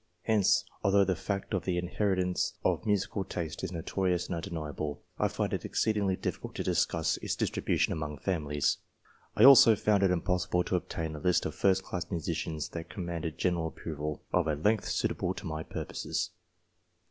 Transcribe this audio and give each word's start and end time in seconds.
Hence, 0.23 0.65
although 0.83 1.03
the 1.05 1.15
fact 1.15 1.53
of 1.53 1.63
the 1.63 1.77
inheritance 1.77 2.53
of 2.65 2.87
musical 2.87 3.23
taste 3.23 3.63
is 3.63 3.71
notorious 3.71 4.25
and 4.29 4.35
undeniable, 4.35 5.03
I 5.19 5.27
find 5.27 5.53
it 5.53 5.63
exceed 5.63 5.95
ingly 5.95 6.19
difficult 6.19 6.55
to 6.55 6.63
discuss 6.63 7.17
its 7.17 7.35
distribution 7.35 7.93
among 7.93 8.17
families. 8.17 8.77
I 9.35 9.43
also 9.43 9.75
found 9.75 10.01
it 10.01 10.09
impossible 10.09 10.63
to 10.63 10.75
obtain 10.75 11.15
a 11.15 11.19
list 11.19 11.45
of 11.45 11.53
first 11.53 11.83
class 11.83 12.09
musicians 12.09 12.69
that 12.69 12.89
commanded 12.89 13.37
general 13.37 13.67
approval, 13.67 14.23
of 14.33 14.47
a 14.47 14.55
length 14.55 14.87
suitable 14.89 15.35
to 15.35 15.45
my 15.45 15.61
purposes. 15.61 16.31